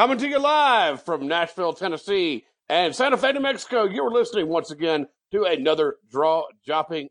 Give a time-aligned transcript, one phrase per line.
[0.00, 3.84] Coming to you live from Nashville, Tennessee and Santa Fe, New Mexico.
[3.84, 7.10] You're listening once again to another draw dropping,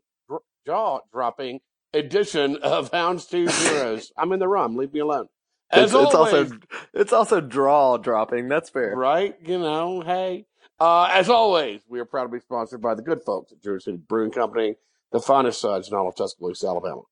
[0.66, 1.60] jaw dropping
[1.94, 4.10] edition of Houndstooth Heroes.
[4.18, 4.74] I'm in the rum.
[4.74, 5.28] Leave me alone.
[5.70, 6.58] As It's, it's always, also
[6.92, 8.48] it's also draw dropping.
[8.48, 8.96] That's fair.
[8.96, 9.36] right?
[9.40, 10.46] You know, hey.
[10.80, 13.82] Uh, as always, we are proud to be sponsored by the good folks at Druid
[13.82, 14.74] City Brewing Company,
[15.12, 17.02] the finest suds in all of Tuscaloosa, Alabama.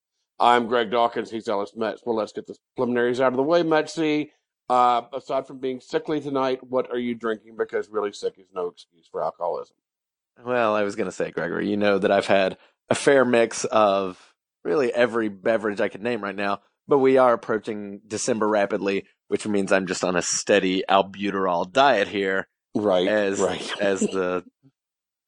[0.40, 1.30] I'm Greg Dawkins.
[1.30, 2.02] He's Ellis Metz.
[2.04, 4.32] Well, let's get the preliminaries out of the way, Metzy.
[4.68, 7.56] Uh, aside from being sickly tonight, what are you drinking?
[7.56, 9.76] Because really sick is no excuse for alcoholism.
[10.44, 12.58] Well, I was going to say, Gregory, you know that I've had
[12.90, 17.32] a fair mix of really every beverage I could name right now, but we are
[17.32, 23.08] approaching December rapidly, which means I'm just on a steady albuterol diet here Right.
[23.08, 23.72] as right.
[23.80, 24.44] as the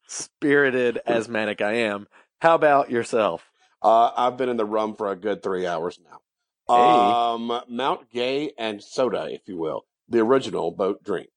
[0.07, 2.07] spirited asthmatic I am.
[2.41, 3.51] How about yourself?
[3.83, 6.20] Uh, I've been in the rum for a good three hours now.
[6.77, 7.55] Hey.
[7.55, 11.29] Um, Mount Gay and soda, if you will, the original boat drink.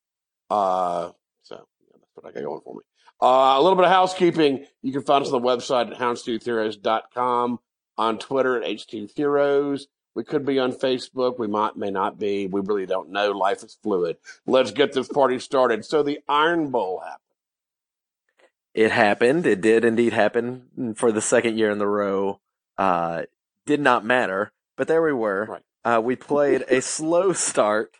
[0.50, 2.82] Uh, so yeah, that's what I got going for me.
[3.22, 4.66] Uh, a little bit of housekeeping.
[4.82, 7.60] You can find us on the website at houndstoothheroes.com,
[7.98, 9.84] on Twitter at HToothHeroes.
[10.16, 11.40] We could be on Facebook.
[11.40, 12.48] We might, may not be.
[12.48, 13.32] We really don't know.
[13.32, 14.18] Life is fluid.
[14.46, 15.86] Let's get this party started.
[15.86, 17.20] So the Iron Bowl happened.
[18.74, 19.46] It happened.
[19.46, 22.40] It did indeed happen for the second year in the row.
[22.78, 23.24] Uh,
[23.66, 25.46] did not matter, but there we were.
[25.50, 25.64] Right.
[25.84, 27.98] Uh, we played a slow start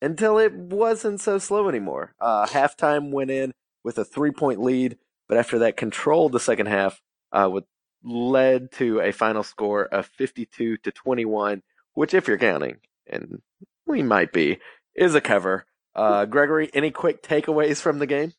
[0.00, 2.14] until it wasn't so slow anymore.
[2.20, 3.52] Uh, halftime went in
[3.84, 7.00] with a three point lead, but after that controlled the second half,
[7.32, 7.64] uh, with
[8.02, 11.62] led to a final score of 52 to 21,
[11.94, 13.42] which if you're counting, and
[13.86, 14.58] we might be,
[14.94, 15.66] is a cover.
[15.94, 18.32] Uh, Gregory, any quick takeaways from the game?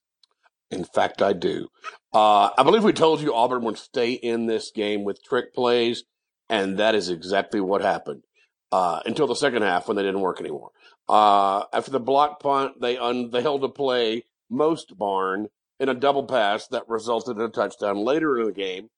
[0.70, 1.70] In fact, I do.
[2.14, 6.04] Uh, I believe we told you Auburn would stay in this game with trick plays,
[6.50, 8.24] and that is exactly what happened
[8.72, 10.72] uh, until the second half when they didn't work anymore.
[11.10, 15.50] Uh, after the block punt, they unveiled a play, most barn,
[15.80, 18.90] in a double pass that resulted in a touchdown later in the game,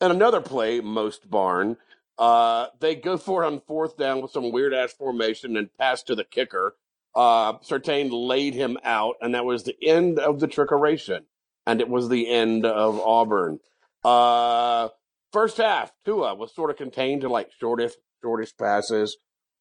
[0.00, 1.76] and another play, most barn.
[2.18, 6.02] Uh, they go for it on fourth down with some weird ass formation and pass
[6.02, 6.74] to the kicker.
[7.14, 11.24] Uh, Sertain laid him out, and that was the end of the trickeration
[11.66, 13.60] and it was the end of Auburn.
[14.04, 14.88] Uh,
[15.32, 19.16] first half, Tua was sort of contained to like shortest, shortest passes.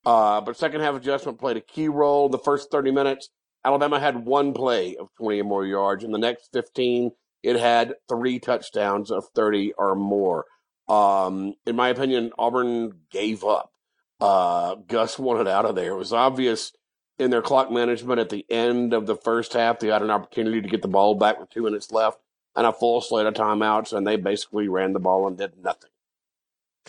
[0.05, 2.29] Uh, but second half adjustment played a key role.
[2.29, 3.29] The first 30 minutes,
[3.63, 6.03] Alabama had one play of 20 or more yards.
[6.03, 7.11] In the next 15,
[7.43, 10.45] it had three touchdowns of 30 or more.
[10.87, 13.71] Um, in my opinion, Auburn gave up.
[14.19, 15.91] Uh, Gus wanted out of there.
[15.91, 16.73] It was obvious
[17.17, 19.79] in their clock management at the end of the first half.
[19.79, 22.17] They had an opportunity to get the ball back with two minutes left
[22.55, 25.89] and a full slate of timeouts, and they basically ran the ball and did nothing.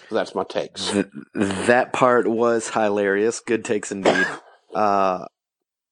[0.09, 0.93] So that's my takes.
[1.35, 3.41] That part was hilarious.
[3.41, 4.27] Good takes indeed.
[4.75, 5.27] Uh,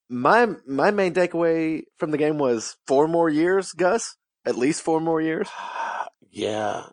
[0.09, 4.16] my my main takeaway from the game was four more years, Gus.
[4.47, 5.50] At least four more years.
[6.30, 6.84] yeah.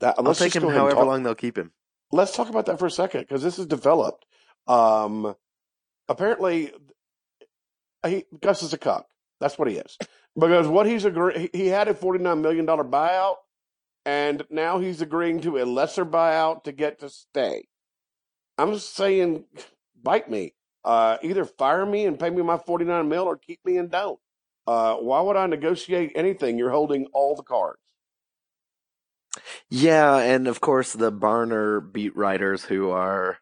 [0.00, 1.72] That, I'll take him however talk- long they'll keep him.
[2.12, 4.24] let's talk about that for a second because this is developed.
[4.66, 5.34] Um,
[6.08, 6.72] apparently,
[8.06, 9.06] he, Gus is a cuck.
[9.40, 9.98] That's what he is.
[10.38, 13.36] Because what he's agree, he had a forty nine million dollar buyout,
[14.06, 17.68] and now he's agreeing to a lesser buyout to get to stay.
[18.58, 19.44] I'm saying,
[20.02, 20.54] bite me.
[20.84, 23.90] Uh, either fire me and pay me my forty nine mil, or keep me and
[23.90, 24.18] don't.
[24.66, 26.58] Uh, why would I negotiate anything?
[26.58, 27.80] You're holding all the cards.
[29.70, 33.38] Yeah, and of course the Barner beat writers who are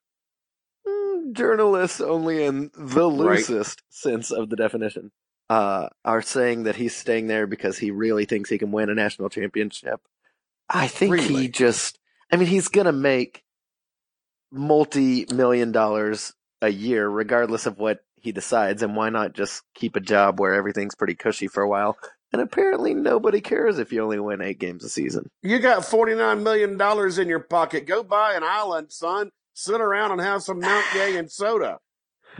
[0.87, 3.51] mm, journalists only in the Right.
[3.51, 5.13] loosest sense of the definition.
[5.53, 8.95] Uh, are saying that he's staying there because he really thinks he can win a
[8.95, 10.01] national championship.
[10.71, 11.43] I think Really?
[11.43, 11.99] he just,
[12.31, 13.43] I mean, he's going to make
[14.51, 16.33] multi million dollars
[16.63, 18.83] a year, regardless of what he decides.
[18.83, 21.99] And why not just keep a job where everything's pretty cushy for a while?
[22.33, 25.29] And apparently nobody cares if you only win eight games a season.
[25.43, 27.87] You got forty nine million dollars in your pocket.
[27.87, 29.33] Go buy an island, son.
[29.53, 31.79] Sit around and have some Mount Gay and soda.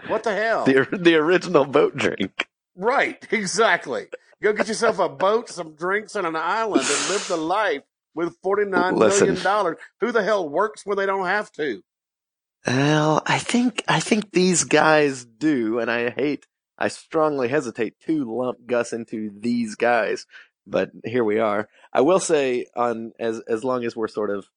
[0.07, 0.65] What the hell?
[0.65, 2.49] The, the original boat drink.
[2.77, 4.07] Right, exactly.
[4.43, 7.83] Go get yourself a boat, some drinks, and an island, and live the life
[8.15, 9.77] with forty nine million dollars.
[10.01, 11.83] Who the hell works when they don't have to?
[12.67, 16.47] Well, I think I think these guys do, and I hate,
[16.79, 20.27] I strongly hesitate to lump Gus into these guys,
[20.67, 21.69] but here we are.
[21.93, 24.49] I will say, on as as long as we're sort of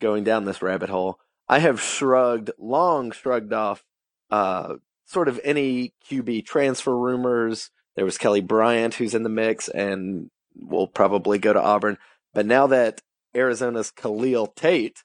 [0.00, 1.18] going down this rabbit hole,
[1.48, 3.84] I have shrugged, long shrugged off,
[4.30, 7.70] uh, sort of any QB transfer rumors.
[7.96, 11.98] There was Kelly Bryant who's in the mix, and will probably go to Auburn.
[12.32, 13.00] But now that
[13.34, 15.02] Arizona's Khalil Tate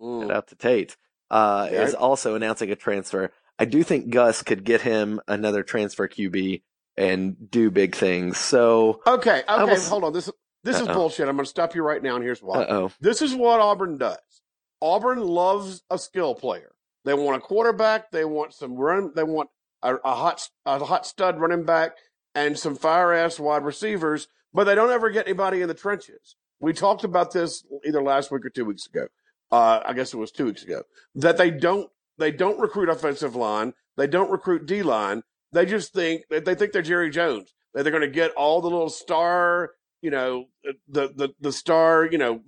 [0.00, 0.22] Mm.
[0.22, 0.96] Shout out to Tate.
[1.30, 1.82] Uh, Yeah.
[1.84, 3.30] is also announcing a transfer.
[3.58, 6.62] I do think Gus could get him another transfer QB
[6.96, 8.36] and do big things.
[8.38, 10.12] So Okay, okay, will- hold on.
[10.12, 10.28] This
[10.64, 10.94] this is Uh-oh.
[10.94, 11.28] bullshit.
[11.28, 12.64] I'm going to stop you right now, and here's why.
[12.64, 12.90] uh oh.
[13.00, 14.18] This is what Auburn does.
[14.80, 16.72] Auburn loves a skill player.
[17.04, 18.10] They want a quarterback.
[18.10, 19.12] They want some run.
[19.14, 19.50] They want
[19.82, 21.92] a, a hot a hot stud running back
[22.34, 24.28] and some fire ass wide receivers.
[24.54, 26.36] But they don't ever get anybody in the trenches.
[26.60, 29.08] We talked about this either last week or two weeks ago.
[29.50, 30.82] Uh, I guess it was two weeks ago.
[31.14, 33.74] That they don't they don't recruit offensive line.
[33.96, 35.22] They don't recruit D line.
[35.52, 37.54] They just think they think they're Jerry Jones.
[37.74, 40.46] That they're going to get all the little star, you know,
[40.88, 42.40] the the the star, you know,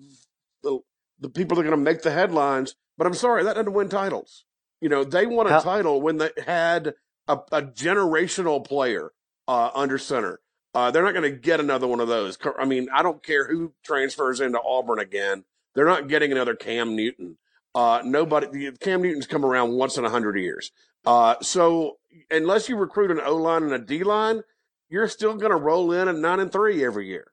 [0.62, 0.78] the
[1.18, 2.76] the people that are going to make the headlines.
[2.96, 4.44] But I'm sorry, that doesn't win titles.
[4.80, 6.94] You know, they won a How- title when they had
[7.26, 9.12] a, a generational player
[9.48, 10.40] uh, under center.
[10.74, 12.36] Uh, they're not going to get another one of those.
[12.58, 15.44] I mean, I don't care who transfers into Auburn again.
[15.74, 17.38] They're not getting another Cam Newton.
[17.74, 20.72] Uh, nobody, Cam Newton's come around once in a hundred years.
[21.06, 21.98] Uh, so
[22.30, 24.42] unless you recruit an O line and a D line,
[24.88, 27.28] you're still going to roll in at nine and three every year.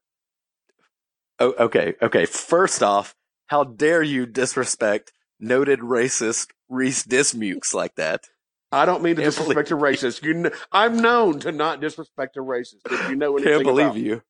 [1.39, 2.25] Oh, okay, okay.
[2.25, 3.15] First off,
[3.47, 5.11] how dare you disrespect
[5.41, 8.27] noted racist Reese Dismukes like that?
[8.71, 10.23] I don't mean to Can't disrespect a racist.
[10.23, 12.79] You, kn- I'm known to not disrespect a racist.
[12.89, 14.21] If you know anything Can't believe about you.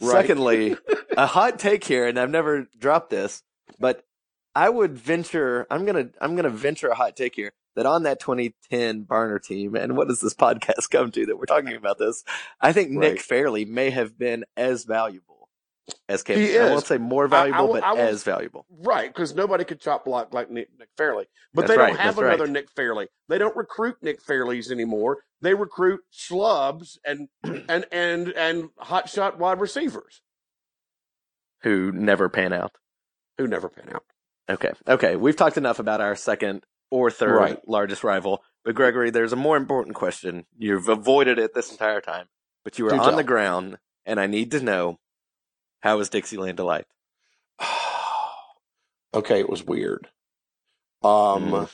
[0.00, 0.12] Right.
[0.12, 0.76] Secondly,
[1.16, 3.42] a hot take here, and I've never dropped this,
[3.78, 4.04] but
[4.54, 5.66] I would venture.
[5.70, 6.08] I'm gonna.
[6.20, 10.08] I'm gonna venture a hot take here that on that 2010 Barner team, and what
[10.08, 12.24] does this podcast come to that we're talking about this?
[12.60, 13.22] I think Nick Right.
[13.22, 15.37] Fairley may have been as valuable
[16.08, 16.22] as.
[16.26, 16.62] He Newton.
[16.62, 18.66] I won't say more I- I valuable, but I as valuable.
[18.70, 21.26] Right, because nobody could chop block like Nick, Nick Fairley.
[21.54, 22.34] But That's they don't have that's right.
[22.34, 23.08] another Nick Fairley.
[23.28, 25.18] They don't recruit Nick Fairleys anymore.
[25.40, 30.22] They recruit slubs and and and and hotshot wide receivers
[31.62, 32.72] Who never pan out.
[33.36, 34.04] who never pan out.
[34.50, 34.72] Okay.
[34.86, 35.16] Okay.
[35.16, 37.68] We've talked enough about our second or third Right.
[37.68, 38.42] largest rival.
[38.64, 40.46] But Gregory, there's a more important question.
[40.56, 42.26] You've avoided it this entire time,
[42.64, 43.16] but you were Do on tell.
[43.16, 44.98] the ground, and I need to know
[45.80, 46.86] how was Dixieland Delight?
[49.14, 50.08] okay, it was weird.
[51.02, 51.70] Um, Mm.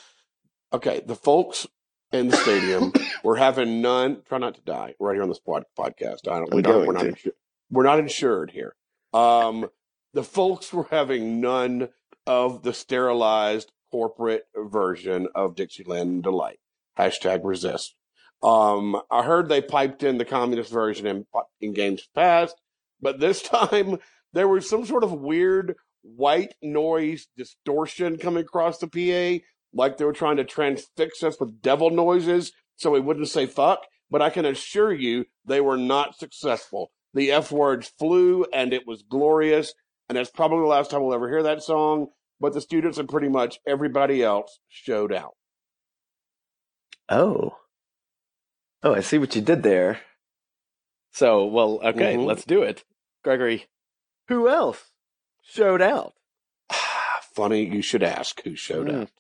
[0.73, 1.67] okay, the folks
[2.13, 2.93] in the stadium
[3.25, 4.23] were having none.
[4.29, 6.29] Try not to die right here on this pod, podcast.
[6.29, 6.55] I don't.
[6.55, 6.87] We don't.
[6.87, 7.05] We're not.
[7.07, 7.33] Insu-
[7.71, 8.75] we're not insured here.
[9.13, 9.69] Um,
[10.13, 11.89] the folks were having none
[12.27, 16.59] of the sterilized corporate version of Dixieland Delight.
[16.99, 17.95] Hashtag resist.
[18.43, 21.27] Um, I heard they piped in the communist version in,
[21.61, 22.61] in games past,
[23.01, 23.99] but this time
[24.33, 30.05] there was some sort of weird white noise distortion coming across the PA, like they
[30.05, 33.85] were trying to transfix us with devil noises so we wouldn't say fuck.
[34.11, 36.91] But I can assure you they were not successful.
[37.15, 39.73] The F words flew and it was glorious.
[40.09, 42.09] And that's probably the last time we'll ever hear that song.
[42.41, 45.33] But the students and pretty much everybody else showed out.
[47.09, 47.57] Oh.
[48.83, 50.01] Oh, I see what you did there.
[51.15, 52.27] So, well, okay, Mhm.
[52.27, 52.85] let's do it.
[53.23, 53.67] Gregory,
[54.29, 54.91] who else
[55.43, 56.15] showed out?
[57.35, 59.03] Funny you should ask who showed Mm.
[59.03, 59.11] out.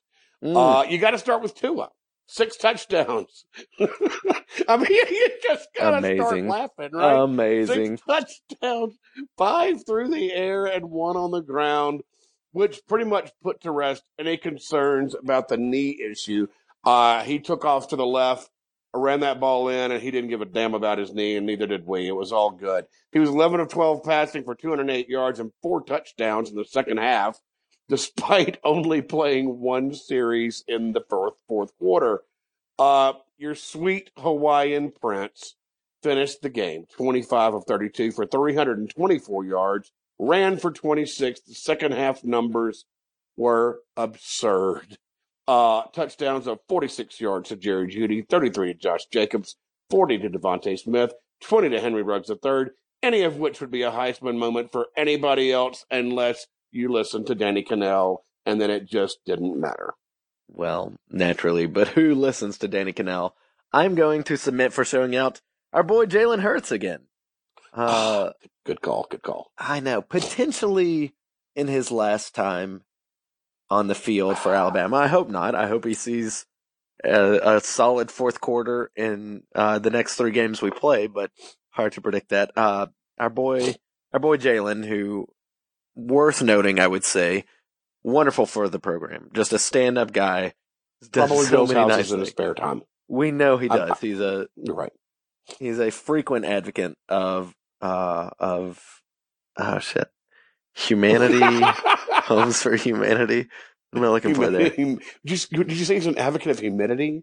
[0.42, 0.56] Mm.
[0.56, 1.90] Uh, you got to start with Tua.
[2.26, 3.44] Six touchdowns.
[4.68, 7.14] I mean, you just got to start laughing, right?
[7.22, 7.98] Amazing.
[7.98, 8.98] Six touchdowns,
[9.36, 12.02] five through the air and one on the ground,
[12.52, 16.46] which pretty much put to rest any concerns about the knee issue.
[16.82, 18.50] Uh, he took off to the left,
[18.94, 21.66] ran that ball in, and he didn't give a damn about his knee, and neither
[21.66, 22.06] did we.
[22.06, 22.86] It was all good.
[23.12, 26.98] He was 11 of 12 passing for 208 yards and four touchdowns in the second
[26.98, 27.38] half,
[27.88, 32.22] despite only playing one series in the fourth, fourth quarter.
[32.78, 35.56] Uh, your sweet Hawaiian prince
[36.02, 41.40] finished the game 25 of 32 for 324 yards, ran for 26.
[41.40, 42.84] The second half numbers
[43.36, 44.98] were absurd.
[45.46, 49.56] Uh, touchdowns of 46 yards to Jerry Jeudy, 33 to Josh Jacobs,
[49.90, 52.66] 40 to DeVonta Smith, 20 to Henry Ruggs III,
[53.02, 57.34] any of which would be a Heisman moment for anybody else unless you listen to
[57.34, 59.94] Danny Kanell, and then it just didn't matter.
[60.48, 63.32] Well, naturally, but who listens to Danny Kanell?
[63.72, 65.40] I'm going to submit for showing out
[65.72, 67.00] our boy Jalen Hurts again.
[67.74, 68.30] Uh,
[68.64, 69.50] Good call, good call.
[69.58, 71.12] I know, potentially
[71.54, 72.82] in his last time
[73.70, 74.96] on the field for Alabama.
[74.96, 75.54] I hope not.
[75.54, 76.46] I hope he sees
[77.02, 81.30] a, a solid fourth quarter in uh, the next three games we play, but
[81.70, 82.50] hard to predict that.
[82.56, 82.86] Uh,
[83.18, 83.74] our boy,
[84.12, 85.26] our boy Jalen, who
[85.94, 87.44] worth noting, I would say,
[88.02, 89.30] wonderful for the program.
[89.32, 90.54] Just a stand-up guy.
[91.00, 92.82] Does Probably so many nice in his spare time.
[93.08, 94.00] We know he I- does.
[94.00, 94.92] He's a You're right.
[95.58, 98.80] he's a frequent advocate of uh of
[99.58, 100.08] oh shit
[100.74, 101.40] humanity
[102.24, 103.48] homes for humanity.
[103.90, 104.70] What am I looking for there?
[104.76, 107.22] Hum- Just, did you say he's an advocate of humidity?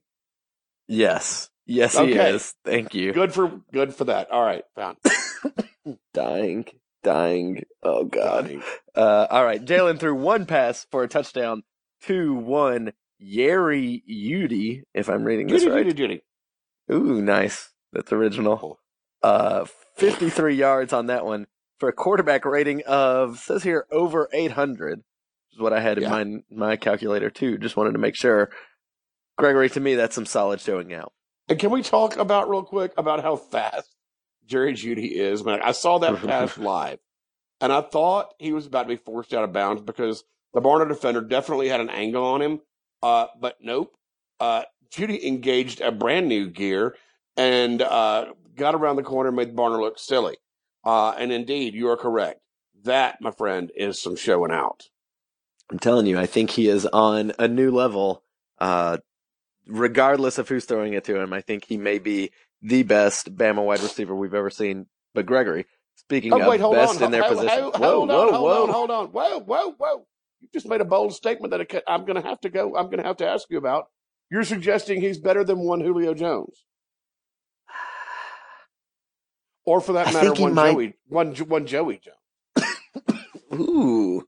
[0.88, 1.50] Yes.
[1.66, 2.32] Yes, he Okay.
[2.32, 2.54] is.
[2.66, 3.14] Thank you.
[3.14, 4.32] Good for good for that.
[4.32, 4.98] All right, found.
[6.14, 6.66] Dying.
[7.04, 7.64] Dying.
[7.82, 8.62] Oh, God.
[8.96, 9.64] Uh, all right.
[9.64, 11.64] Jalen threw one pass for a touchdown
[12.04, 15.86] 2 one Yeri Udy, if I'm reading this Jeudy, right.
[15.86, 16.22] Judy, Judy.
[16.92, 17.70] Ooh, nice.
[17.94, 18.80] That's original.
[19.24, 19.66] Uh,
[19.98, 21.48] 53 yards on that one
[21.82, 25.04] for a quarterback rating of, says here, over 800, which
[25.56, 27.58] is what I had in my, my calculator too.
[27.58, 28.52] Just wanted to make sure.
[29.36, 31.12] Gregory, to me, that's some solid showing out.
[31.50, 33.90] And can we talk about real quick about how fast
[34.46, 35.44] Jerry Jeudy is?
[35.44, 37.00] Man, I saw that pass live,
[37.60, 40.24] and I thought he was about to be forced out of bounds because
[40.54, 42.60] the Barner defender definitely had an angle on him.
[43.02, 43.92] Uh, but nope.
[44.40, 46.96] Uh, Jeudy engaged a brand new gear
[47.36, 50.38] and uh, got around the corner and made Barner look silly.
[50.86, 52.42] Uh, and indeed, you are correct.
[52.84, 54.84] That, my friend, is some showing out.
[55.72, 58.24] I'm telling you, I think he is on a new level.
[58.60, 58.98] Uh,
[59.68, 63.66] regardless of who's throwing it to him, I think he may be the best Bama
[63.66, 64.88] wide receiver we've ever seen.
[65.14, 67.02] But Gregory, speaking Oh, of wait, hold best on.
[67.02, 69.08] in their Ho- ho- position, ho- whoa, hold whoa, on, hold whoa, on, hold on.
[69.08, 70.08] Whoa, whoa, whoa.
[70.42, 72.76] You just made a bold statement that I'm going to have to go.
[72.78, 73.86] I'm going to have to ask you about.
[74.32, 76.66] You're suggesting he's better than one Julio Jones,
[79.66, 82.68] or for that I matter, one might- Joey, one one Joey Jones.
[83.54, 84.24] Ooh,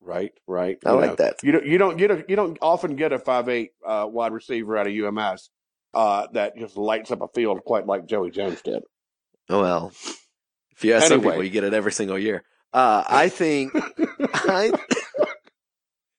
[0.00, 0.76] Right, right.
[0.84, 1.42] I You like know, that.
[1.42, 4.32] You don't, you don't get a, you don't often get a five eight uh, wide
[4.32, 5.48] receiver out of UMS
[5.94, 8.82] uh, that just lights up a field quite like Joey Jones did.
[9.48, 9.92] well,
[10.72, 12.44] if you ask some people, you get it every single year.
[12.72, 13.72] Uh, I think,
[14.34, 14.72] I,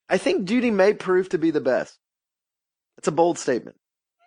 [0.10, 2.00] I think Jeudy may prove to be the best.
[2.98, 3.76] It's a bold statement,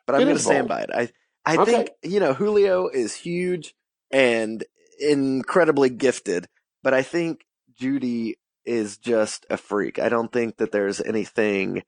[0.07, 0.91] but I'm going to stand by it.
[0.95, 1.09] I,
[1.47, 1.73] I Okay.
[1.73, 3.75] think, you know, Julio is huge
[4.11, 4.65] and
[5.01, 6.47] incredibly gifted,
[6.83, 7.45] but I think
[7.81, 8.35] Jeudy
[8.65, 9.99] is just a freak.
[9.99, 11.83] I don't think that there's anything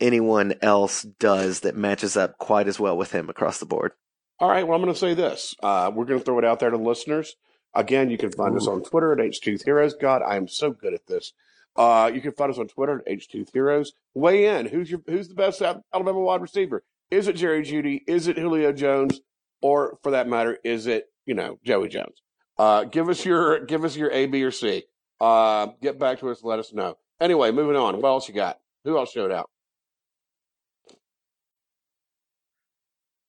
[0.00, 3.92] anyone else does that matches up quite as well with him across the board.
[4.38, 4.66] All right.
[4.66, 5.54] Well, I'm going to say this.
[5.62, 7.36] Uh, we're going to throw it out there to the listeners.
[7.74, 9.94] Again, you can find us on Twitter at H2 Heroes.
[9.94, 11.34] God, I am so good at this.
[11.76, 13.92] Uh, you can find us on Twitter at H2 Heroes.
[14.14, 14.66] Weigh in.
[14.66, 16.82] Who's your Who's the best Alabama wide receiver?
[17.10, 18.02] Is it Jerry Jeudy?
[18.08, 19.20] Is it Julio Jones?
[19.62, 22.20] Or for that matter, is it you know Joey Jones?
[22.58, 24.82] Uh, give us your Give us your A, B, or C.
[25.20, 26.42] Uh, get back to us.
[26.42, 26.96] Let us know.
[27.20, 28.02] Anyway, moving on.
[28.02, 28.58] What else you got?
[28.84, 29.48] Who else showed out?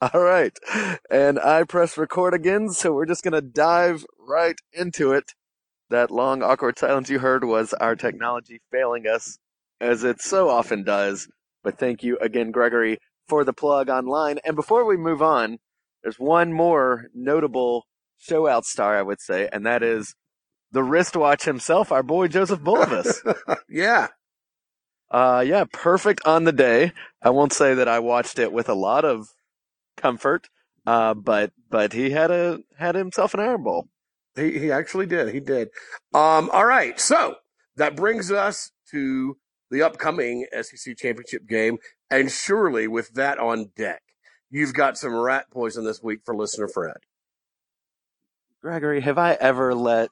[0.13, 0.57] All right.
[1.11, 5.33] And I press record again, so we're just going to dive right into it.
[5.91, 9.37] That long, awkward silence you heard was our technology failing us,
[9.79, 11.27] as it so often does.
[11.63, 14.39] But thank you again, Gregory, for the plug online.
[14.43, 15.59] And before we move on,
[16.01, 17.85] there's one more notable
[18.21, 20.15] show out star, I would say, and that is
[20.71, 23.17] the wristwatch himself, our boy Joseph Bulovas.
[23.69, 24.07] yeah.
[25.09, 26.93] Uh, yeah, perfect on the day.
[27.21, 29.27] I won't say that I watched it with a lot of
[29.97, 30.47] comfort,
[30.85, 33.89] uh, but but he had a had himself an Iron Bowl.
[34.35, 35.33] He he actually did.
[35.33, 35.67] He did.
[36.13, 36.97] Um, all right.
[36.97, 37.35] So
[37.75, 39.37] that brings us to
[39.69, 44.01] the upcoming SEC championship game, and surely with that on deck,
[44.49, 46.97] you've got some rat poison this week for listener Fred.
[48.61, 50.09] Gregory, have I ever let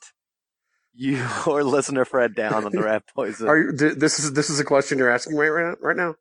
[0.93, 3.47] you or listener Fred down on the rat poison?
[3.47, 3.71] Are you?
[3.73, 5.75] This is this is a question you're asking right right now.
[5.81, 6.15] Right now?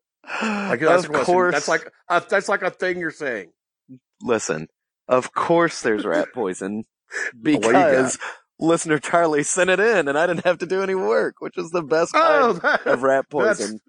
[0.69, 3.51] Like that's of course, That's like uh, that's like a thing you're saying.
[4.21, 4.67] listen.
[5.07, 6.83] Of course, there's rat poison
[7.41, 8.19] because
[8.59, 11.71] listener Charlie sent it in, and I didn't have to do any work, which is
[11.71, 13.79] the best kind that- of rat poison.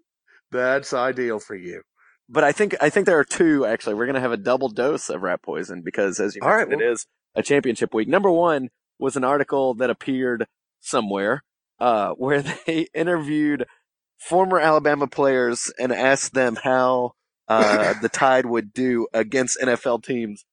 [0.51, 1.83] that's ideal for you.
[2.31, 3.97] but I think I think there are two actually.
[3.97, 6.81] We're gonna have a double dose of rat poison because, as you All right, mentioned,
[6.81, 8.09] it is a championship week.
[8.09, 10.47] Number one was an article that appeared
[10.81, 11.43] somewhere
[11.79, 13.67] uh, where they interviewed
[14.19, 17.13] former Alabama players and asked them how
[17.49, 20.45] uh, the Tide would do against NFL teams.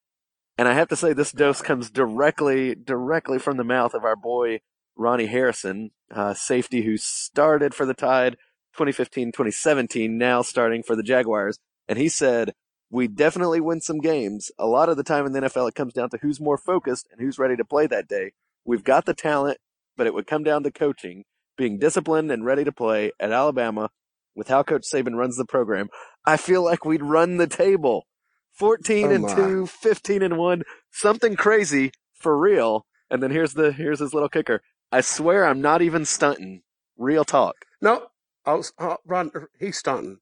[0.57, 4.15] And I have to say, this dose comes directly directly from the mouth of our
[4.15, 4.61] boy
[4.95, 8.37] Ronnie Harrison, uh, safety who started for the Tide
[8.73, 11.59] 2015, 2017, now starting for the Jaguars.
[11.87, 12.53] And he said,
[12.89, 14.49] we definitely win some games.
[14.57, 17.07] A lot of the time in the NFL, it comes down to who's more focused
[17.11, 18.31] and who's ready to play that day.
[18.65, 19.57] We've got the talent,
[19.97, 21.23] but it would come down to coaching,
[21.57, 23.89] being disciplined and ready to play at Alabama
[24.35, 25.89] with how Coach Saban runs the program.
[26.25, 28.05] I feel like we'd run the table.
[28.53, 29.35] 14 Oh and my.
[29.35, 32.85] 2, 15 and 1, something crazy for real.
[33.09, 34.61] And then here's the, here's his little kicker.
[34.91, 36.61] I swear I'm not even stunting.
[36.97, 37.55] Real talk.
[37.81, 38.07] No,
[38.45, 40.17] oh, uh, Ron, he's stunting.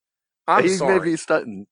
[0.47, 0.99] I'm He's sorry.
[0.99, 1.67] maybe stunting.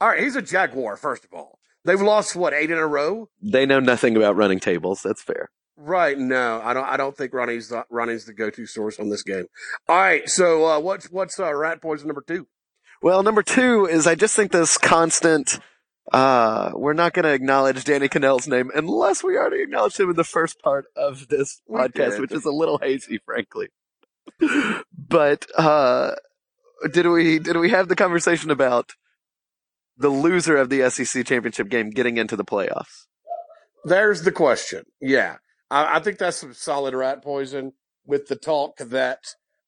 [0.00, 0.96] All right, he's a Jaguar.
[0.96, 3.28] First of all, they've lost what eight in a row.
[3.42, 5.02] They know nothing about running tables.
[5.02, 5.50] That's fair.
[5.76, 6.18] Right?
[6.18, 6.84] No, I don't.
[6.88, 9.46] I don't think Ronnie's the, Ronnie's the go-to source on this game.
[9.88, 12.46] All right, so uh, what's what's uh, rat poison number two?
[13.00, 15.60] Well, number two is I just think this constant
[16.12, 20.16] Uh, we're not going to acknowledge Danny Kanell's name unless we already acknowledged him in
[20.16, 22.20] the first part of this We podcast, did.
[22.20, 23.68] which is a little hazy, frankly.
[24.96, 26.12] but uh,
[26.92, 28.92] did we did we have the conversation about
[29.98, 33.06] the loser of the SEC championship game getting into the playoffs?
[33.84, 34.84] There's the question.
[35.00, 35.36] Yeah.
[35.70, 37.72] I, I think that's some solid rat poison
[38.06, 39.20] with the talk that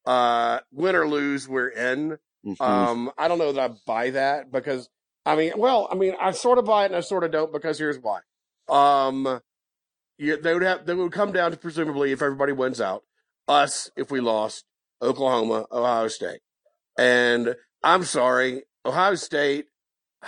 [0.06, 2.18] uh, win or lose, we're in.
[2.46, 2.60] Mhm.
[2.60, 4.88] Um, I don't know that I buy that because
[5.26, 7.52] I mean, well, I mean, I sort of buy it and I sort of don't
[7.52, 8.20] because here's why.
[8.68, 9.40] Um,
[10.16, 13.04] you, they would have they would come down to presumably if everybody wins out,
[13.46, 14.64] us if we lost,
[15.02, 16.40] Oklahoma, Ohio State,
[16.96, 19.66] and I'm sorry, Ohio State.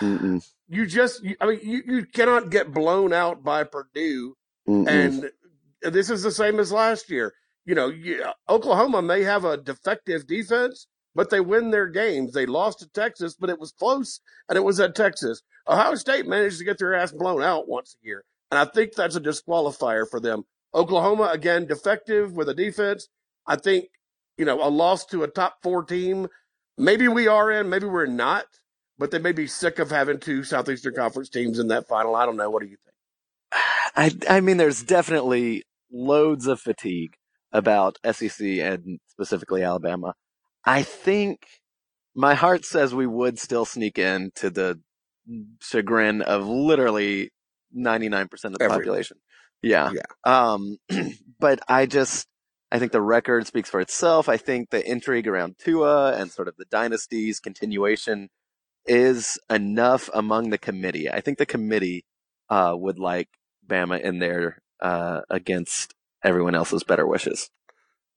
[0.01, 0.45] Mm-mm.
[0.69, 4.35] You just, you, I mean, you, you cannot get blown out by Purdue
[4.69, 4.89] Mm-mm.
[4.89, 5.31] and
[5.83, 7.35] this is the same as last year.
[7.65, 12.33] You know, you, Oklahoma may have a defective defense, but they win their games.
[12.33, 15.43] They lost to Texas, but it was close and it was at Texas.
[15.69, 18.25] Ohio State managed to get their ass blown out once a year.
[18.51, 20.45] And I think that's a disqualifier for them.
[20.75, 23.09] Oklahoma, again, defective with a defense.
[23.47, 23.87] I think,
[24.39, 26.29] you know, a loss to a top four team.
[26.79, 28.47] Maybe we are in, maybe we're not,
[29.03, 32.15] but they may be sick of having two Southeastern Conference teams in that final.
[32.15, 32.49] I don't know.
[32.49, 34.23] What do you think?
[34.31, 37.15] I I mean, there's definitely loads of fatigue
[37.51, 40.15] about SEC and specifically Alabama.
[40.65, 41.41] I think
[42.15, 44.81] my heart says we would still sneak in to the
[45.61, 47.31] chagrin of literally
[47.77, 48.79] 99% of the Everyone.
[48.79, 49.17] population.
[49.63, 49.91] Yeah.
[49.93, 50.03] Yeah.
[50.23, 50.77] Um,
[51.41, 52.29] but I just,
[52.71, 54.29] I think the record speaks for itself.
[54.29, 58.29] I think the intrigue around Tua and sort of the dynasty's continuation
[58.87, 61.11] is enough among the committee.
[61.11, 62.05] I think the committee,
[62.49, 63.29] uh, would like
[63.67, 67.51] Bama in there, uh, against everyone else's better wishes.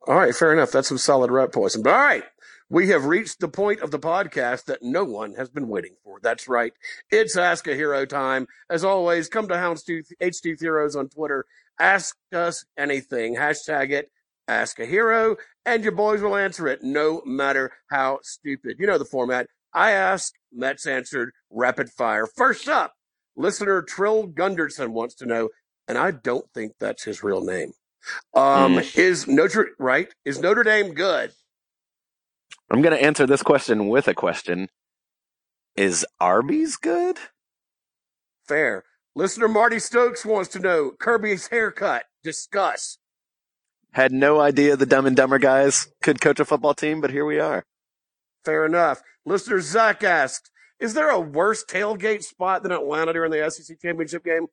[0.07, 0.71] All right, fair enough.
[0.71, 1.81] That's some solid rat poison.
[1.81, 2.23] But all right,
[2.69, 6.19] we have reached the point of the podcast that no one has been waiting for.
[6.21, 6.73] That's right.
[7.09, 8.47] It's Ask a Hero time.
[8.69, 11.45] As always, come to Houndstooth HT Heroes on Twitter.
[11.79, 13.35] Ask us anything.
[13.35, 14.11] Hashtag it.
[14.47, 18.77] Ask a Hero, and your boys will answer it, no matter how stupid.
[18.77, 19.47] You know the format.
[19.75, 22.25] I ask, Mets answered, rapid fire.
[22.25, 22.93] First up,
[23.35, 25.49] listener Trill Gunderson wants to know,
[25.87, 27.73] and I don't think that's his real name.
[28.33, 30.07] Um, is Notre right?
[30.23, 31.31] Is Notre Dame good?
[32.71, 34.69] I'm going to answer this question with a question.
[35.75, 37.17] Is Arby's good?
[38.47, 38.85] Fair.
[39.13, 42.03] Listener Marty Stokes wants to know Kirby's haircut.
[42.23, 42.97] Discuss.
[43.91, 47.25] Had no idea the Dumb and Dumber guys could coach a football team, but here
[47.25, 47.65] we are.
[48.45, 49.01] Fair enough.
[49.25, 54.23] Listener Zach asked, is there a worse tailgate spot than Atlanta during the SEC championship
[54.23, 54.47] game?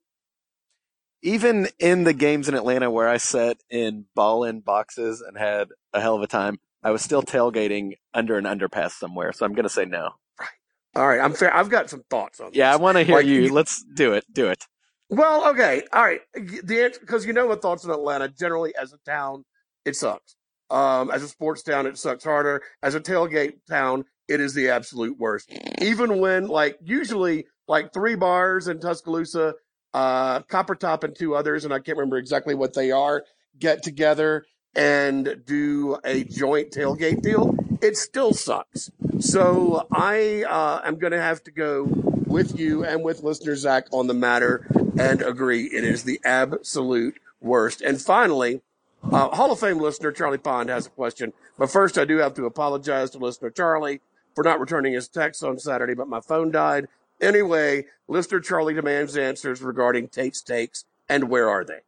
[1.21, 5.69] Even in the games in Atlanta where I sat in ball in boxes and had
[5.93, 9.31] a hell of a time, I was still tailgating under an underpass somewhere.
[9.31, 10.09] So I'm going to say no.
[10.39, 10.49] Right.
[10.95, 11.55] All right, I'm fair.
[11.55, 13.53] I've got some thoughts on Yeah, I want to hear Like, you.
[13.53, 14.25] Let's do it.
[14.31, 14.65] Do it.
[15.09, 16.21] Well, okay, all right.
[16.33, 18.27] The answer because you know my thoughts on Atlanta.
[18.27, 19.45] Generally, as a town,
[19.85, 20.35] it sucks.
[20.73, 22.63] Um, as a sports town, it sucks harder.
[22.81, 25.53] As a tailgate town, it is the absolute worst.
[25.79, 29.53] Even when, like, usually, like three bars in Tuscaloosa,
[29.93, 33.23] uh, Copper Top and two others, and I can't remember exactly what they are,
[33.59, 37.55] get together and do a joint tailgate deal.
[37.83, 38.89] It still sucks.
[39.19, 41.83] So I uh, am going to have to go
[42.25, 44.65] with you and with listener Zach on the matter
[44.97, 47.81] and agree it is the absolute worst.
[47.81, 48.61] And finally,
[49.11, 51.33] uh, Hall of Fame listener Charlie Pond has a question.
[51.57, 54.01] But first, I do have to apologize to listener Charlie
[54.35, 56.87] for not returning his text on Saturday, but my phone died.
[57.21, 61.79] Anyway, listener Charlie demands answers regarding Tate's takes and where are they?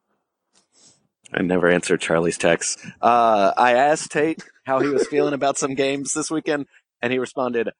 [1.33, 2.79] I never answered Charlie's text.
[3.01, 6.67] Uh, I asked Tate how he was feeling about some games this weekend,
[7.01, 7.71] and he responded,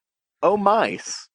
[0.41, 1.30] "Oh mice."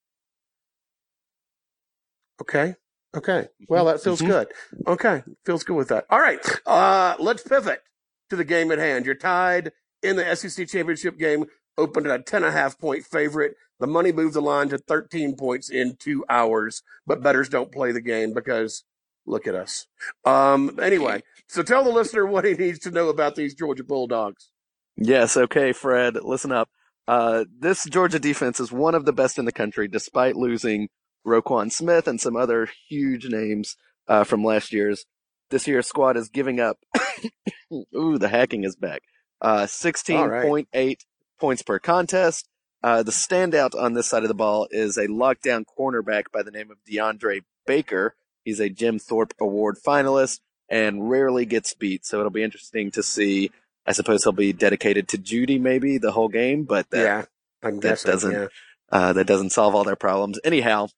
[2.41, 2.75] Okay.
[3.17, 3.49] Okay.
[3.69, 4.27] Well, that feels Mhm.
[4.27, 4.49] good.
[4.87, 5.23] Okay.
[5.45, 6.07] Feels good with that.
[6.11, 6.41] All right.
[6.67, 7.83] Uh, let's pivot
[8.31, 9.07] to the game at hand.
[9.07, 11.45] You're Tide in the SEC championship game,
[11.77, 13.55] opened at a 10 and a half point favorite.
[13.79, 17.93] The money moved the line to 13 points in two hours, but betters don't play
[17.93, 18.85] the game because
[19.27, 19.87] look at us.
[20.25, 24.51] Um, anyway, so tell the listener what he needs to know about these Georgia Bulldogs.
[24.97, 26.69] Yes, okay, Fred, listen up.
[27.09, 30.88] Uh, this Georgia defense is one of the best in the country, despite losing
[31.27, 33.77] Roquan Smith and some other huge names
[34.09, 35.07] uh, from last year's.
[35.51, 36.79] This year's squad is giving up.
[37.73, 39.03] ooh, the hacking is back.
[39.41, 40.97] Uh, 16.8
[41.39, 42.49] points per contest.
[42.83, 46.51] Uh, the standout on this side of the ball is a lockdown cornerback by the
[46.51, 48.15] name of DeAndre Baker.
[48.45, 52.07] He's a Jim Thorpe Award finalist and rarely gets beat.
[52.07, 53.51] So it'll be interesting to see
[53.87, 57.25] I suppose he'll be dedicated to Jeudy maybe the whole game, but that yeah.
[58.07, 58.47] That doesn't- yeah.
[58.93, 60.39] uh, that doesn't solve all their problems.
[60.45, 60.89] Anyhow,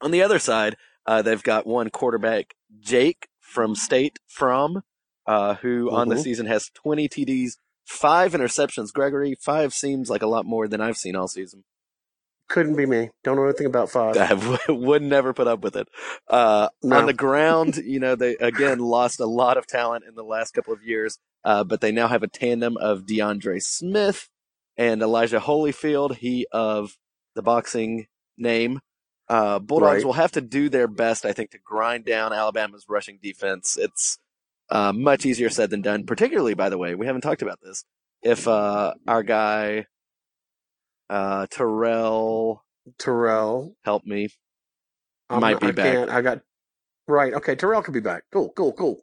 [0.00, 4.82] On the other side, uh, they've got one quarterback, Jake from State from,
[5.26, 6.22] uh, who on the Mhm.
[6.22, 8.92] season has 20 TDs, five interceptions.
[8.92, 11.64] Gregory, five seems like a lot more than I've seen all season.
[12.48, 13.10] Couldn't be me.
[13.24, 14.16] Don't know anything about five.
[14.16, 14.32] I
[14.72, 15.88] would never put up with it.
[16.28, 16.98] Uh, No.
[16.98, 20.52] On the ground, you know, they again lost a lot of talent in the last
[20.52, 24.28] couple of years, uh, but they now have a tandem of DeAndre Smith
[24.76, 26.96] and Elijah Holyfield, he of
[27.34, 28.06] the boxing
[28.38, 28.80] name.
[29.28, 30.04] Uh, Bulldogs Right.
[30.04, 33.76] will have to do their best, I think, to grind down Alabama's rushing defense.
[33.76, 34.18] It's
[34.70, 37.84] uh, much easier said than done, particularly, by the way, we haven't talked about this.
[38.22, 39.86] If uh, our guy,
[41.10, 42.64] uh, Terrell,
[42.98, 43.74] Terrell.
[43.84, 44.28] help me,
[45.30, 45.92] I'm Might be I back.
[45.92, 46.40] Can't, I got
[47.06, 47.32] right.
[47.34, 48.24] Okay, Terrell could be back.
[48.32, 49.02] Cool, cool, cool.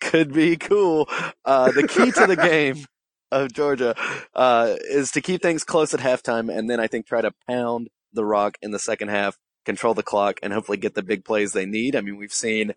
[0.00, 1.08] could be cool.
[1.44, 2.84] Uh, the key to the game
[3.32, 3.94] of Georgia
[4.34, 7.88] uh, is to keep things close at halftime, and then I think try to pound
[8.12, 11.52] the rock in the second half, control the clock, and hopefully get the big plays
[11.52, 11.96] they need.
[11.96, 12.74] I mean, we've seen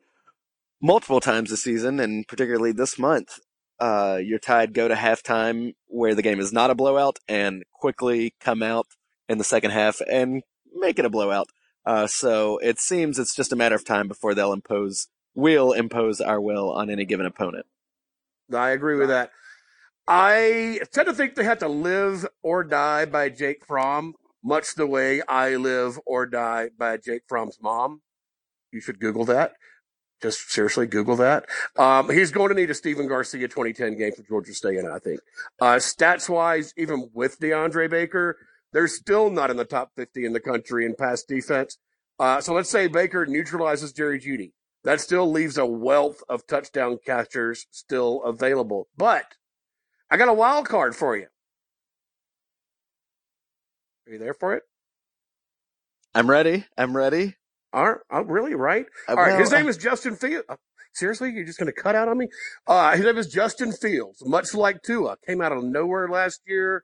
[0.82, 3.40] multiple times this season, and particularly this month,
[3.80, 8.34] uh, your Tide go to halftime where the game is not a blowout, and quickly
[8.40, 8.88] come out
[9.30, 11.50] in the second half and make it a blowout.
[11.86, 16.20] Uh, so it seems it's just a matter of time before they'll impose will impose
[16.20, 17.66] our will on any given opponent.
[18.54, 19.32] I agree with that.
[20.08, 24.16] I tend to think they have to live or die by Jake Fromm,
[24.48, 28.02] much the way I live or die by Jake Fromm's mom.
[28.72, 29.54] You should Google that.
[30.22, 31.46] Just seriously Google that.
[31.78, 35.00] Um, he's going to need a Stephen Garcia 2010 game for Georgia State, and I
[35.00, 35.20] think.
[35.60, 38.38] Uh, stats wise, even with DeAndre Baker,
[38.72, 41.78] they're still not in the top 50 in the country in pass defense.
[42.18, 44.54] Uh, so let's say Baker neutralizes Jerry Jeudy.
[44.86, 48.88] That still leaves a wealth of touchdown catchers still available.
[48.98, 49.36] But
[50.10, 51.28] I got a wild card for you.
[54.08, 54.64] Are you there for it?
[56.16, 56.66] I'm ready.
[56.78, 57.36] I'm ready.
[57.74, 58.86] Are oh, really right?
[59.08, 59.32] Uh, All right.
[59.32, 60.46] well, His name is Justin Fields.
[60.94, 62.28] seriously, you're just going to cut out on me?
[62.66, 64.24] Uh, his name is Justin Fields.
[64.26, 66.84] Much like Tua, came out of nowhere last year.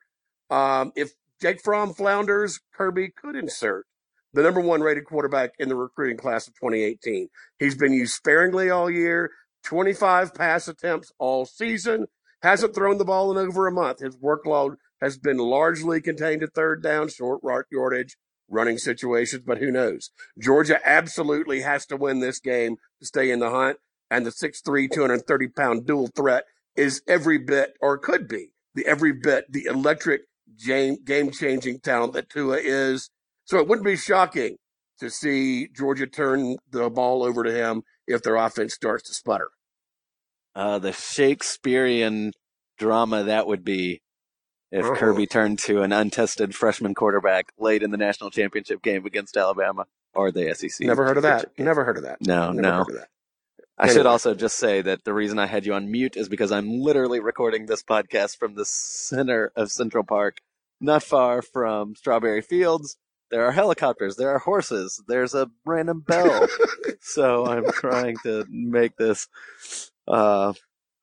[0.49, 3.85] Um, if Jake Fromm flounders, Kirby could insert
[4.33, 7.29] the number one rated quarterback in the recruiting class of 2018.
[7.57, 9.31] He's been used sparingly all year.
[9.63, 12.07] 25 pass attempts all season.
[12.41, 13.99] Hasn't thrown the ball in over a month.
[13.99, 18.15] His workload has been largely contained to third down, short yardage,
[18.49, 20.11] running situations, but who knows?
[20.39, 23.77] Georgia absolutely has to win this game to stay in the hunt.
[24.09, 26.45] And the 6'3, 230 pound dual threat
[26.77, 30.21] is every bit, or could be, the every bit, the electric
[30.65, 33.09] game changing talent that Tua is.
[33.43, 34.57] So it wouldn't be shocking
[34.99, 39.49] to see Georgia turn the ball over to him if their offense starts to sputter.
[40.55, 42.31] Uh, the Shakespearean
[42.77, 44.02] drama that would be
[44.73, 44.95] if Uh-huh.
[44.95, 49.85] Kirby turned to an untested freshman quarterback late in the national championship game against Alabama
[50.13, 50.85] or the SEC.
[50.85, 51.55] Never heard of that.
[51.55, 51.65] game.
[51.65, 52.17] Never heard of that.
[52.21, 52.85] No, Never no.
[52.97, 53.07] that.
[53.77, 56.51] I should also just say that the reason I had you on mute is because
[56.51, 60.37] I'm literally recording this podcast from the center of Central Park,
[60.81, 62.97] not far from Strawberry Fields.
[63.31, 66.47] There are helicopters, there are horses, there's a random bell.
[67.01, 69.27] so I'm trying to make this
[70.07, 70.53] uh,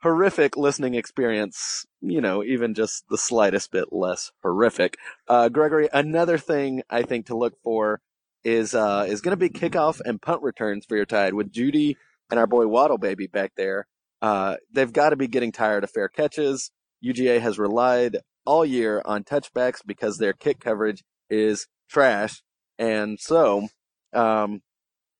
[0.02, 4.96] horrific listening experience, you know, even just the slightest bit less horrific.
[5.28, 8.00] Uh, Gregory, another thing I think to look for
[8.42, 11.96] is uh, is going to be kickoff and punt returns for your Tide with Jeudy
[12.30, 13.86] and our boy Waddle Baby back there.
[14.22, 16.70] Uh, they've got to be getting tired of fair catches.
[17.04, 22.42] UGA has relied all year on touchbacks because their kick coverage is trash,
[22.78, 23.68] and so
[24.12, 24.62] um,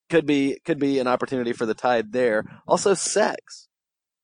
[0.08, 2.44] could be could be an opportunity for the Tide there.
[2.66, 3.68] Also, sacks.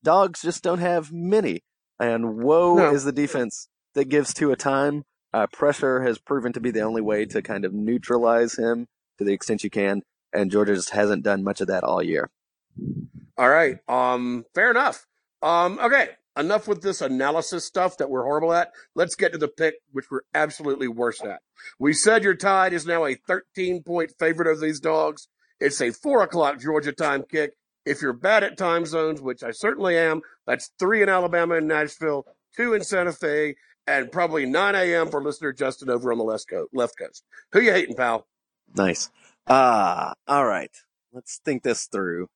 [0.07, 1.65] Dogs just don't have many,
[1.99, 2.93] and woe No.
[2.95, 5.03] is the defense that gives Tua time.
[5.35, 8.87] Uh, pressure has proven to be the only way to kind of neutralize him
[9.19, 12.31] to the extent you can, and Georgia just hasn't done much of that all year.
[13.37, 13.79] All right.
[13.89, 15.09] Um, fair enough.
[15.43, 16.11] Um, okay.
[16.37, 18.71] Enough with this analysis stuff that we're horrible at.
[18.95, 21.41] Let's get to the pick, which we're absolutely worse at.
[21.81, 25.27] We said your tide is now a 13 point favorite of these dogs.
[25.59, 27.55] It's a four o'clock Georgia time kick.
[27.87, 31.69] If you're bad at time zones, which I certainly am, that's three in Alabama and
[31.69, 33.55] Nashville, two in Santa Fe,
[33.87, 35.09] and probably 9 a.m.
[35.09, 36.75] for listener Justin over on the left coast.
[36.75, 37.25] Left coast.
[37.53, 38.27] Who you hating, pal?
[38.75, 39.09] Nice.
[39.47, 40.73] Ah, all right.
[41.13, 42.29] Let's think this through.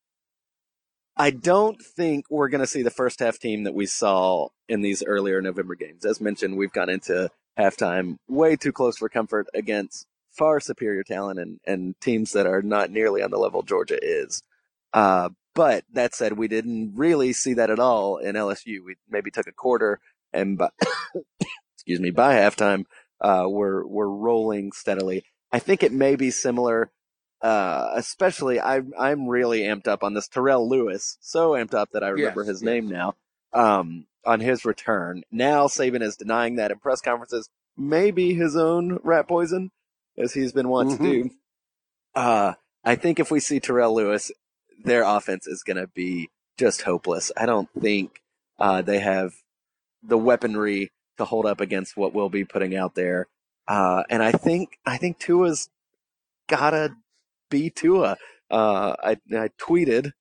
[1.17, 4.81] I don't think we're going to see the first half team that we saw in
[4.81, 6.05] these earlier November games.
[6.05, 11.39] As mentioned, we've gone into halftime way too close for comfort against far superior talent
[11.39, 14.41] and, and teams that are not nearly on the level Georgia is.
[14.93, 18.77] Uh, but that said, we didn't really see that at all in LSU.
[18.85, 19.99] We maybe took a quarter
[20.33, 20.69] and by,
[21.75, 22.85] excuse me, by halftime,
[23.19, 25.23] uh, we're, we're rolling steadily.
[25.51, 26.91] I think it may be similar
[27.43, 31.17] uh, especially I'm I'm really amped up on this Terrell Lewis.
[31.21, 32.65] So amped up that I remember Yes, his yes.
[32.67, 33.15] name now.
[33.51, 35.23] Um, on his return.
[35.31, 37.49] Now Saban is denying that in press conferences.
[37.75, 39.71] Maybe his own rat poison,
[40.19, 40.97] as he's been wont Mhm.
[40.99, 41.29] to do.
[42.13, 44.31] Uh, I think if we see Terrell Lewis,
[44.83, 47.31] their offense is going to be just hopeless.
[47.35, 48.21] I don't think
[48.59, 49.33] uh, they have
[50.03, 53.27] the weaponry to hold up against what we'll be putting out there.
[53.67, 55.69] Uh, and I think I think Tua's
[56.49, 56.95] gotta
[57.49, 58.17] be Tua.
[58.49, 60.11] Uh, I I tweeted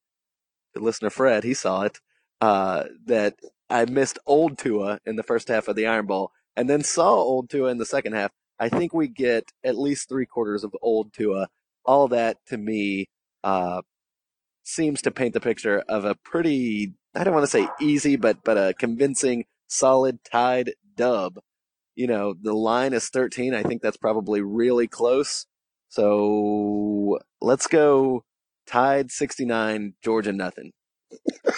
[0.75, 1.99] to listener Fred, he saw it,
[2.41, 3.37] uh, that
[3.69, 7.15] I missed old Tua in the first half of the Iron Bowl, and then saw
[7.15, 8.31] old Tua in the second half.
[8.59, 11.49] I think we get at least three quarters of old Tua.
[11.85, 13.09] All that to me
[13.43, 13.83] uh,
[14.71, 18.39] seems to paint the picture of a pretty I don't want to say easy, but
[18.45, 21.39] but a convincing, solid Tide dub.
[21.97, 23.53] You know, the line is 13.
[23.53, 25.47] I think that's probably really close.
[25.89, 28.25] So let's go
[28.67, 30.73] Tide 69, Georgia nothing.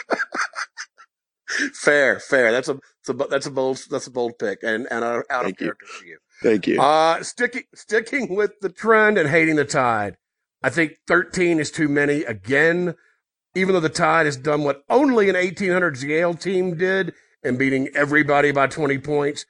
[1.75, 2.51] Fair, fair.
[2.51, 5.25] That's a, that's a that's a bold that's a bold pick and and out of
[5.29, 5.67] Thank you.
[5.67, 6.19] character for you.
[6.43, 6.81] Thank you.
[6.81, 10.17] Uh, sticking sticking with the trend and hating the Tide.
[10.63, 12.95] I think 13 is too many again.
[13.55, 17.89] Even though the Tide has done what only an 1800s Yale team did in beating
[17.95, 19.45] everybody by 20 points,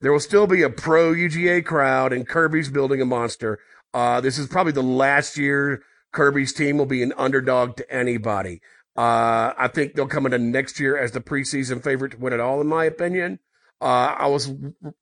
[0.00, 3.58] there will still be a pro UGA crowd and Kirby's building a monster.
[3.92, 8.60] Uh, this is probably the last year Kirby's team will be an underdog to anybody.
[8.96, 12.40] Uh, I think they'll come into next year as the preseason favorite to win it
[12.40, 13.38] all, in my opinion.
[13.80, 14.52] Uh, I was,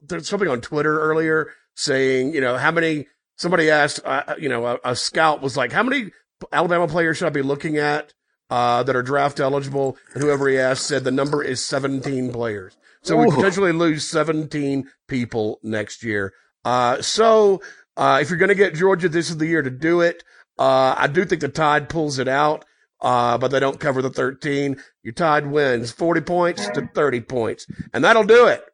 [0.03, 4.67] there's something on Twitter earlier saying, you know, how many, somebody asked, uh, you know,
[4.67, 6.11] a, a scout was like, how many
[6.53, 8.13] Alabama players should I be looking at,
[8.51, 9.97] uh, that are draft eligible?
[10.15, 12.77] And whoever he asked said the number is 17 players.
[13.03, 16.33] So we potentially lose 17 people next year.
[16.65, 17.63] Uh, so,
[17.97, 20.25] uh, if you're going to get Georgia, this is the year to do it.
[20.59, 22.65] Uh, I do think the Tide pulls it out.
[23.01, 24.77] Uh, but they don't cover the 13.
[25.03, 27.67] Your Tide wins 40 points to 30 points.
[27.93, 28.65] And that'll do it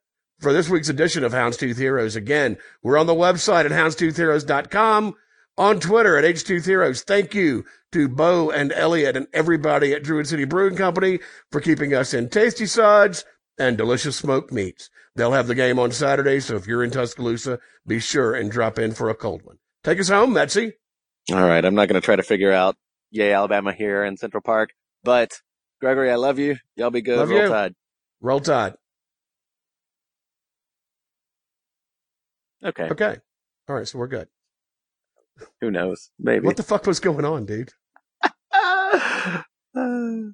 [0.43, 2.17] for this week's edition of Houndstooth Heroes.
[2.17, 5.15] Again, we're on the website at houndstoothheroes.com,
[5.57, 7.03] on Twitter at H2 Heroes.
[7.03, 11.95] Thank you to Bo and Elliot and everybody at Druid City Brewing Company for keeping
[11.95, 13.25] us in tasty suds
[13.59, 14.91] and delicious smoked meats.
[15.15, 18.79] They'll have the game on Saturday, so if you're in Tuscaloosa, be sure and drop
[18.79, 19.59] in for a cold one.
[19.85, 20.73] Take us home, Metsy.
[21.31, 22.77] All right, I'm not going to try to figure out
[23.11, 24.71] Yea Alabama here in Central Park,
[25.05, 25.41] but
[25.81, 26.57] Gregory, I love you.
[26.77, 27.19] Y'all be good.
[27.19, 27.49] Love Roll you.
[27.49, 27.75] Tide.
[28.21, 28.75] Roll Tide.
[32.65, 32.89] Okay.
[32.91, 33.17] Okay.
[33.69, 33.87] All right.
[33.89, 34.29] So we're good.
[35.61, 36.11] Who knows?
[36.19, 36.47] Maybe.
[36.47, 37.73] What the fuck was going on, dude?
[38.53, 39.43] uh,